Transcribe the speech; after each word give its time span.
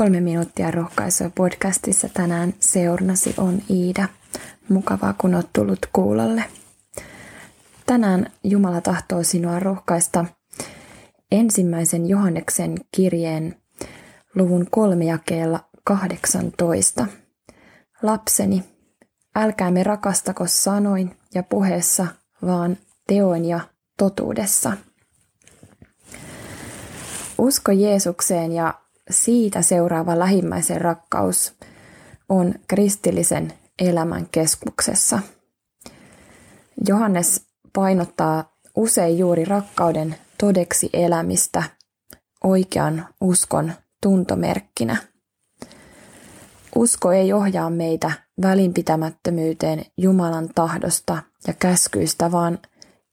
Kolme 0.00 0.20
minuuttia 0.20 0.70
rohkaisua 0.70 1.30
podcastissa 1.34 2.08
tänään 2.08 2.54
seurnasi 2.60 3.34
on 3.38 3.62
Iida. 3.70 4.08
Mukavaa 4.68 5.14
kun 5.18 5.34
olet 5.34 5.46
tullut 5.52 5.78
kuulolle. 5.92 6.44
Tänään 7.86 8.26
Jumala 8.44 8.80
tahtoo 8.80 9.22
sinua 9.22 9.58
rohkaista 9.58 10.24
ensimmäisen 11.32 12.06
Johanneksen 12.06 12.74
kirjeen 12.92 13.56
luvun 14.34 14.66
kolme 14.70 15.04
jakeella 15.04 15.64
18. 15.84 17.06
Lapseni, 18.02 18.64
älkäämme 19.36 19.82
rakastako 19.82 20.46
sanoin 20.46 21.16
ja 21.34 21.42
puheessa, 21.42 22.06
vaan 22.46 22.76
teoin 23.06 23.44
ja 23.44 23.60
totuudessa. 23.98 24.72
Usko 27.38 27.72
Jeesukseen 27.72 28.52
ja 28.52 28.74
siitä 29.10 29.62
seuraava 29.62 30.18
lähimmäisen 30.18 30.80
rakkaus 30.80 31.54
on 32.28 32.54
kristillisen 32.68 33.52
elämän 33.78 34.26
keskuksessa. 34.32 35.18
Johannes 36.88 37.46
painottaa 37.72 38.56
usein 38.76 39.18
juuri 39.18 39.44
rakkauden 39.44 40.14
todeksi 40.38 40.90
elämistä 40.92 41.62
oikean 42.44 43.08
uskon 43.20 43.72
tuntomerkkinä. 44.02 44.96
Usko 46.76 47.12
ei 47.12 47.32
ohjaa 47.32 47.70
meitä 47.70 48.10
välinpitämättömyyteen 48.42 49.84
Jumalan 49.96 50.48
tahdosta 50.54 51.22
ja 51.46 51.52
käskyistä, 51.52 52.32
vaan 52.32 52.58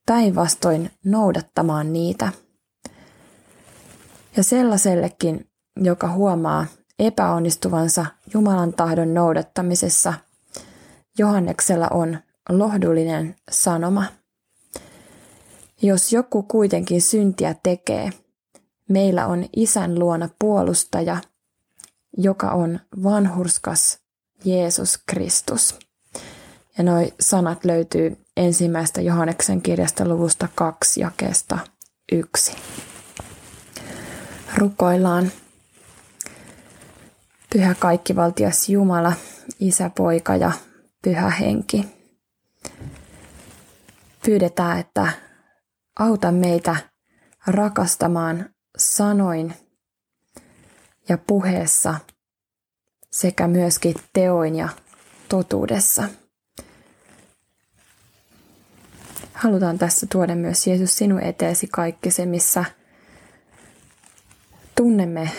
päinvastoin 0.05 0.91
noudattamaan 1.05 1.93
niitä. 1.93 2.31
Ja 4.37 4.43
sellaisellekin, 4.43 5.49
joka 5.81 6.11
huomaa 6.11 6.65
epäonnistuvansa 6.99 8.05
Jumalan 8.33 8.73
tahdon 8.73 9.13
noudattamisessa, 9.13 10.13
Johanneksella 11.17 11.87
on 11.91 12.19
lohdullinen 12.49 13.35
sanoma. 13.51 14.05
Jos 15.81 16.13
joku 16.13 16.43
kuitenkin 16.43 17.01
syntiä 17.01 17.55
tekee, 17.63 18.09
meillä 18.89 19.27
on 19.27 19.45
isän 19.55 19.99
luona 19.99 20.29
puolustaja, 20.39 21.17
joka 22.17 22.51
on 22.51 22.79
vanhurskas 23.03 23.99
Jeesus 24.45 24.99
Kristus. 25.05 25.79
Ja 26.77 26.83
noi 26.83 27.13
sanat 27.19 27.65
löytyy 27.65 28.17
ensimmäistä 28.37 29.01
Johanneksen 29.01 29.61
kirjasta 29.61 30.07
luvusta 30.07 30.47
2 30.55 31.01
jakeesta 31.01 31.59
1. 32.11 32.55
Rukoillaan. 34.57 35.31
Pyhä 37.53 37.75
kaikkivaltias 37.79 38.69
Jumala, 38.69 39.13
Isä, 39.59 39.91
Poika 39.97 40.35
ja 40.35 40.51
Pyhä 41.03 41.29
Henki. 41.29 41.85
Pyydetään, 44.25 44.79
että 44.79 45.11
auta 45.99 46.31
meitä 46.31 46.75
rakastamaan 47.47 48.49
sanoin 48.77 49.53
ja 51.09 51.17
puheessa 51.17 51.95
sekä 53.11 53.47
myöskin 53.47 53.95
teoin 54.13 54.55
ja 54.55 54.69
totuudessa. 55.29 56.03
Halutaan 59.33 59.77
tässä 59.77 60.07
tuoda 60.11 60.35
myös 60.35 60.67
Jeesus 60.67 60.97
sinun 60.97 61.21
eteesi 61.23 61.67
kaikki 61.67 62.11
se, 62.11 62.25
missä 62.25 62.65
tunnemme, 64.75 65.31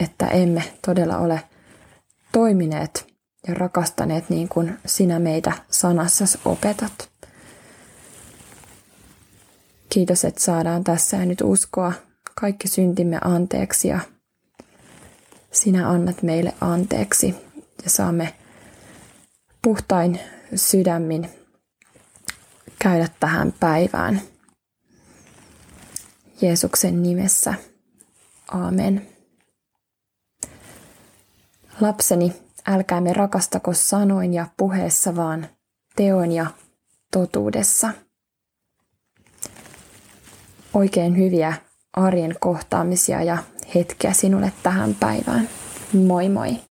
että 0.00 0.26
emme 0.26 0.62
todella 0.86 1.18
ole 1.18 1.42
toimineet 2.32 3.06
ja 3.48 3.54
rakastaneet 3.54 4.30
niin 4.30 4.48
kuin 4.48 4.78
sinä 4.86 5.18
meitä 5.18 5.52
sanassasi 5.70 6.38
opetat. 6.44 7.10
Kiitos, 9.88 10.24
että 10.24 10.40
saadaan 10.40 10.84
tässä 10.84 11.16
ja 11.16 11.26
nyt 11.26 11.40
uskoa 11.40 11.92
kaikki 12.40 12.68
syntimme 12.68 13.18
anteeksi 13.24 13.88
ja 13.88 14.00
sinä 15.52 15.90
annat 15.90 16.22
meille 16.22 16.54
anteeksi 16.60 17.34
ja 17.84 17.90
saamme 17.90 18.34
puhtain 19.62 20.20
sydämin 20.54 21.30
käydä 22.78 23.08
tähän 23.20 23.54
päivään. 23.60 24.20
Jeesuksen 26.40 27.02
nimessä. 27.02 27.54
Aamen. 28.48 29.17
Lapseni, 31.80 32.32
älkäämme 32.66 33.12
rakastako 33.12 33.72
sanoin 33.72 34.34
ja 34.34 34.46
puheessa, 34.56 35.16
vaan 35.16 35.46
teon 35.96 36.32
ja 36.32 36.46
totuudessa. 37.12 37.88
Oikein 40.74 41.16
hyviä 41.16 41.54
arjen 41.92 42.34
kohtaamisia 42.40 43.22
ja 43.22 43.38
hetkiä 43.74 44.12
sinulle 44.12 44.52
tähän 44.62 44.94
päivään. 45.00 45.48
Moi 46.06 46.28
moi! 46.28 46.67